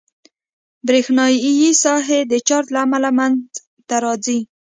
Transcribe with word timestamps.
برېښنایي 0.87 1.71
ساحه 1.83 2.19
د 2.31 2.33
چارج 2.47 2.67
له 2.73 2.79
امله 2.85 3.09
منځته 3.17 3.95
راځي. 4.03 4.39